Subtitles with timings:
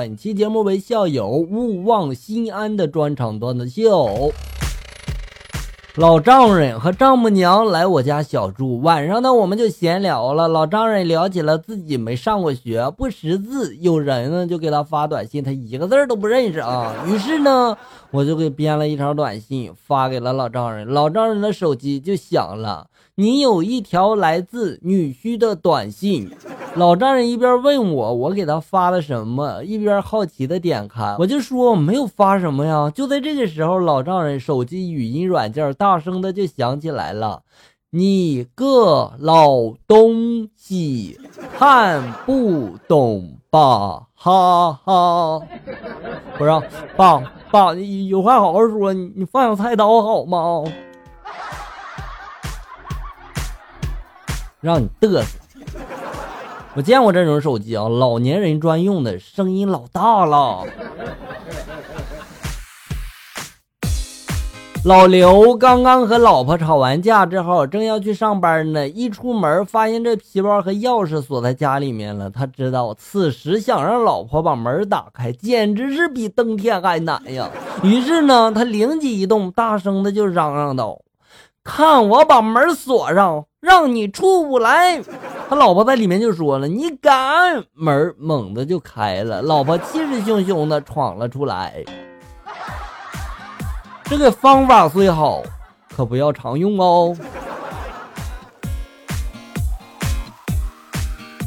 [0.00, 4.32] 本期节目为校友勿忘心安的专场段子秀。
[5.96, 10.48] 老丈人和丈母娘来我家小住，晚上呢我们就闲聊了。
[10.48, 16.94] 老丈人聊起了自己没上过学，不识字，有人呢就给他发短信，他一个字都不认识啊。
[17.06, 17.76] 于是呢，
[18.10, 20.88] 我就给编了一条短信发给了老丈人。
[20.88, 22.86] 老丈人的手机就响了，
[23.20, 26.30] 你有一条来自女婿的短信。
[26.76, 32.90] 老丈人一边问我我给他发了什么，一边好奇的点开，我就说我没有发什么呀。
[32.94, 37.42] 就在这个时候，老丈人手机语音软件大声的就响起来了
[37.92, 41.20] ：“你个老东西，
[41.58, 44.06] 看不懂吧？
[44.14, 45.42] 哈哈！”
[46.38, 46.50] 不是，
[46.96, 47.18] 爸
[47.50, 50.64] 爸，你有话好好说，你放下菜刀好吗？
[54.60, 55.24] 让你嘚瑟。
[56.74, 60.64] 我见过这种手机啊，老年人专用的，声音老大了。
[64.84, 72.30] 老刘刚刚和老婆吵完架之后，正要去上班呢，一出门发现这皮包和钥匙锁在家里面了。
[72.30, 77.50] 他知道此时想让老婆把门打开，简直是比登天还难呀。
[77.82, 80.98] 于是呢，他灵机一动，大声的就嚷嚷道
[81.62, 85.00] ：“看我把门锁上，让你出不来！”
[85.48, 91.84] 他老婆在里面就说了：“你敢！”门猛的就开了，老婆气势汹汹的闯了出来。
[94.04, 95.42] 这个方法虽好，
[95.94, 97.16] 可不要常用哦。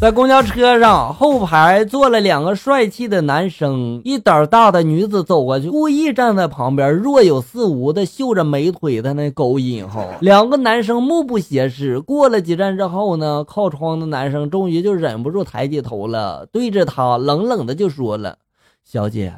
[0.03, 9.87] 在公交车上，后排坐了两个帅气的男生，一胆大的女子走过去，故意站在旁边，若有似无的秀着美腿在那勾引。
[9.87, 12.01] 哈，两个男生目不斜视。
[12.01, 18.39] 过了几站之后呢，靠窗的男生终于就忍不住抬起头了，对着她冷冷的就说了
[18.83, 19.33] ：“小姐，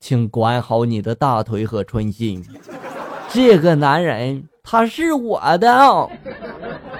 [0.00, 2.44] 请管好你的大腿和春心。
[3.28, 6.08] 这个男人他是我的。”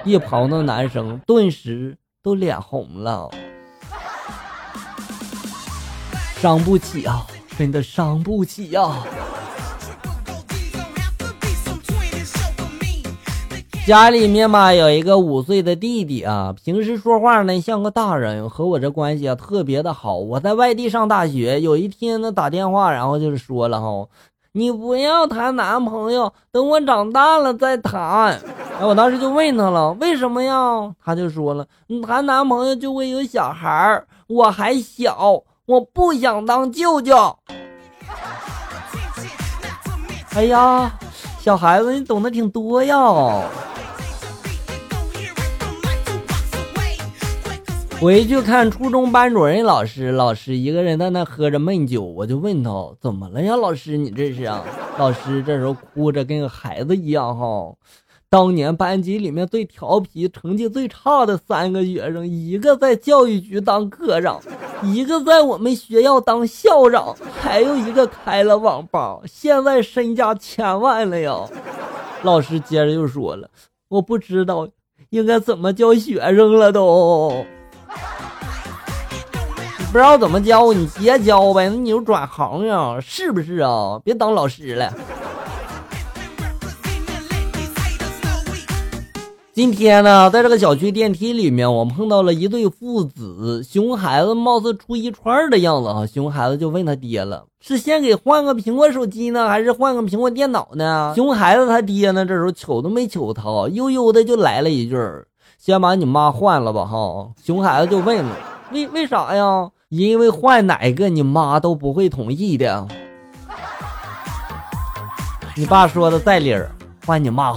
[0.05, 1.97] 一旁的男生顿时。
[2.23, 3.29] 都脸红了，
[6.41, 7.25] 伤不起啊，
[7.57, 9.03] 真的伤不起呀！
[13.85, 20.17] 家里面嘛有一个五岁的弟弟啊，平时说话呢像个大人，和我这关系啊特别的好。
[20.17, 24.07] 我在外地上大学，有一天呢打电话，然后就是说了哈。
[24.57, 28.01] 你不要谈男朋友，等我长大了再谈。
[28.79, 30.91] 哎，我当时就问他了，为什么呀？
[31.05, 37.37] 他就说了，你谈男朋友就会有小孩儿，我还小，我不想当舅舅。
[40.33, 40.91] 哎呀，
[41.39, 42.97] 小孩子你懂得挺多呀。
[47.99, 53.55] 回去看初中班主任老师，老师一个人在那喝着闷酒，我就问他怎么了呀？
[53.55, 54.63] 老师，你这是啊？
[54.99, 57.73] 老师这时候哭着跟个孩子一样哈。
[58.29, 64.39] 当年班级里面最调皮、成绩最差的三个学生，一个在教育局当科长，
[64.83, 71.35] 一个在我们学校当校长，还有一个开了网吧，现在身家千万了呀。
[72.21, 73.49] 老师接着又说了，
[73.89, 74.67] 我不知道
[75.09, 77.43] 应该怎么教学生了都。
[79.89, 83.99] 不知道怎么教，你别教呗，那你就转行呀，是不是啊？
[84.03, 84.93] 别当老师了。
[89.53, 96.05] 今天呢，在这个小区电梯里面，我碰到了一对父子，熊孩子貌似出一串的样子啊。
[96.05, 104.95] 熊孩子就问他爹了：“是先给换个苹果手机呢，还是换个苹果电脑呢？”熊孩子他爹呢，这时候瞅都没瞅他，悠悠的就来了一句
[105.57, 108.35] ：“先把你妈换了吧。”哈，熊孩子就问了
[108.71, 112.85] ：“为为啥呀？”因为换哪个你妈都不会同意的。
[115.55, 116.69] 你爸说的在理儿，
[117.05, 117.53] 换你妈。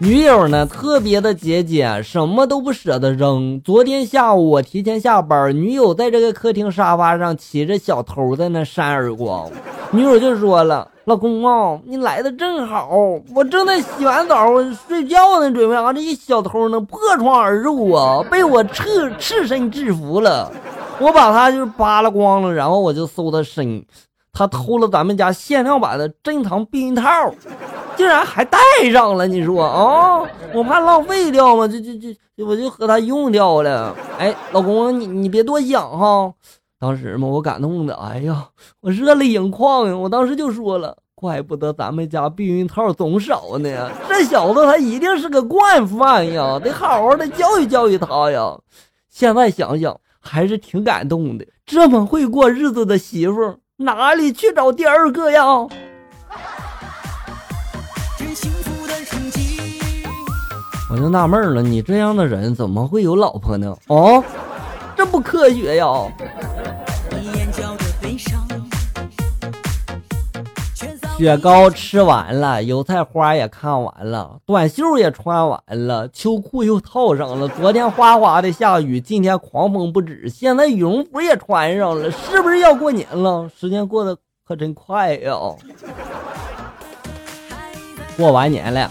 [0.00, 3.60] 女友呢特别的节俭，什么都不舍得扔。
[3.64, 9.48] 昨天下午我提前下班，女友在这个客厅沙发上骑着小偷在那扇耳光，
[9.92, 12.90] 女友就说了：“老公啊，你来的正好，
[13.34, 14.46] 我正在洗完澡
[14.88, 20.50] 睡觉呢，准备啊，这一小偷呢破窗而入啊，被我赤赤身制服了，
[20.98, 23.84] 我把他就扒拉光了，然后我就搜他身。”
[24.34, 27.04] 他偷了咱们家限量版的珍藏避孕套，
[27.96, 28.58] 竟然还带
[28.92, 29.28] 上了！
[29.28, 33.94] 你说啊，我怕浪费掉嘛，就就就我就和他用掉了。
[34.18, 36.34] 哎，老公，你你别多想哈。
[36.80, 38.48] 当时嘛，我感动的，哎呀，
[38.80, 39.96] 我热泪盈眶呀。
[39.96, 43.88] 我当时就说了，怪不得咱们家避孕套总少呢。
[44.08, 48.58] 这小子他一定是个惯犯呀，得好好的教育教育他呀。
[49.08, 55.42] 现在想想还是挺感动的，这么会过日子的媳妇哪里去找第二个呀？
[60.88, 63.74] 我就纳闷了，你这样的人怎么会有老婆呢？
[63.88, 64.22] 哦，
[64.96, 65.86] 这不科学呀！
[71.16, 77.46] 雪糕吃完了，油菜花也看完了，短袖也穿完了，秋裤又套上了。
[77.48, 83.48] 昨天哗哗的下雨，今天狂风不止，现在羽绒服也穿上了，是不是要过年了？
[83.56, 85.32] 时间过得可真快呀！
[88.16, 88.90] 过完年了。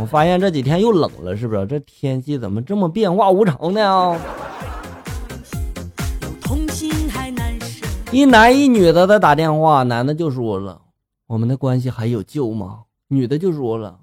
[0.00, 1.64] 我发现这几天又冷了，是不是？
[1.66, 4.18] 这天气怎么这么变化无常呢？
[8.14, 10.82] 一男一女的在打电话，男的就说了
[11.26, 13.98] ：“我们的关系还有救吗？”女的就说了：“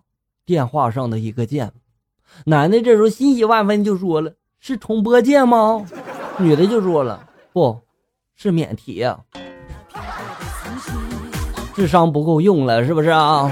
[0.45, 1.71] 电话上的一个键。”
[2.47, 5.85] 男的这时候欣喜万分，就说了：“是重播键吗？”
[6.39, 7.79] 女的就说了：“不
[8.35, 9.17] 是免提啊。”
[11.73, 13.49] 智商不够用了，是不是啊？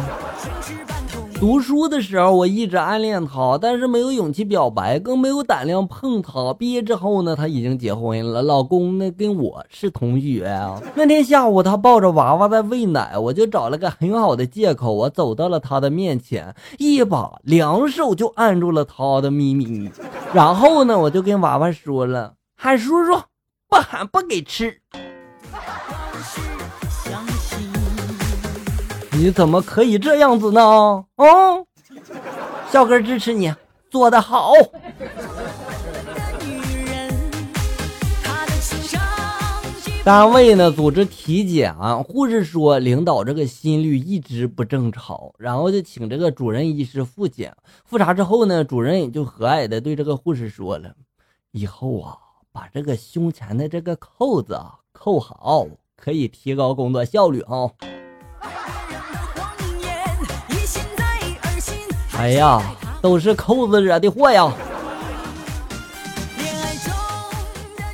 [1.40, 6.54] 读书的时候，我一直暗恋她，但是没有勇气表白，更没有胆量碰她。
[6.54, 10.82] 毕业之后呢，她已经结婚了，老公呢跟我是同学啊。
[10.96, 19.90] 那天下午，她抱着娃娃在喂奶，我就找了个很好的借口，我走到了她的面前，一把两手就按住了她的咪咪，
[20.34, 23.14] 然后呢，我就跟娃娃说了：“喊叔叔，
[23.70, 24.82] 不喊不给吃。”
[29.20, 30.62] 你怎么可以这样子呢？
[30.62, 31.66] 哦，
[32.72, 33.54] 小哥支持你，
[33.92, 34.54] 做得好。
[40.06, 41.76] 单位呢组织体检，
[42.06, 47.54] 护士说领导这个心率一直不正常，然后就请这个主任医师复检。
[47.84, 50.96] 复查之后呢，主任也就和蔼的对这个护士说了
[51.52, 52.16] ：“以后啊，
[52.54, 55.68] 把这个胸前的这个扣子啊扣好，
[55.98, 57.70] 可以提高工作效率啊。”
[62.20, 62.62] 哎呀，
[63.02, 64.54] 都是扣子惹的祸呀！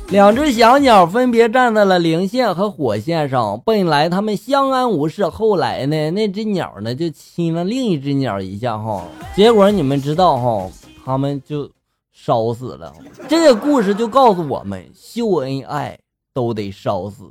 [0.08, 9.04] 两只小鸟分别站在了零线和火线上，本来它们相安无事，后来呢，那只鸟呢就亲了另一只鸟一下哈，
[9.36, 10.68] 结果你们知道哈，
[11.04, 11.70] 它们就
[12.12, 12.92] 烧死了。
[13.28, 15.96] 这个故事就告诉我们，秀恩爱
[16.34, 17.24] 都得烧死。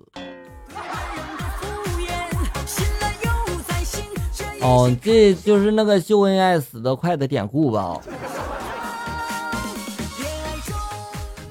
[4.65, 8.00] 哦，这就是那个秀恩爱死得快的典故吧？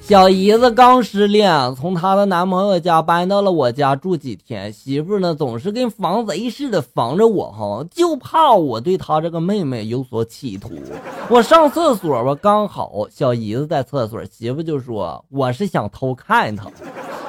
[0.01, 4.73] 小姨子刚失恋，从她的男朋友家搬到了我家住几天。
[4.73, 10.73] 媳妇呢，总是跟防贼似的防着我，哈，就怕我对她这个妹妹有所企图。
[11.31, 16.67] 我上厕所吧，刚好小姨子在厕所，媳妇就说我是想偷看她。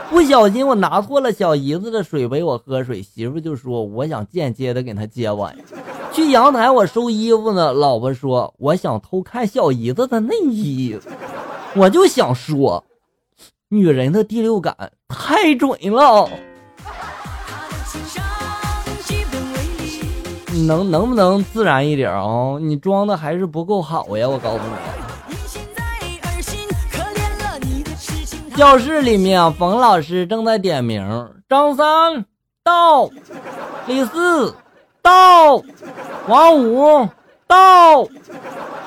[0.09, 5.55] 不小心我拿错了小姨子的水杯，我喝水，媳妇就说我想间接的给她接碗。
[6.13, 10.97] 去阳台我收衣服呢，老婆说我想偷看小姨子的内衣，
[11.75, 12.83] 我就想说，
[13.69, 14.75] 女人的第六感
[15.07, 16.29] 太准了。
[20.67, 22.57] 能能不能自然一点啊？
[22.61, 24.94] 你装的还是不够好呀，我告诉你。
[28.57, 32.23] 教室里面，冯老师正在点名：张三
[32.63, 33.09] 到，
[33.85, 34.55] 李四
[35.01, 35.61] 到，
[36.29, 37.09] 王五
[37.45, 38.07] 到。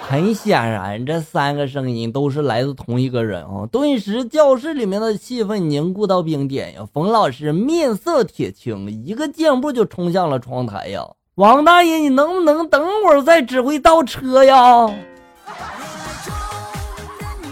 [0.09, 3.69] 很显然，这三个声音都是来自同一个人啊！
[3.71, 6.81] 顿时，教室里面的气氛凝固到冰点呀！
[6.95, 11.07] 冯老师面色铁青，一个箭步就冲向了窗台呀！
[11.35, 14.91] 王大爷，你能不能等会儿再指挥倒车呀？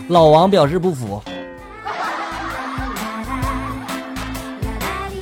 [0.09, 1.23] 老王表示不服。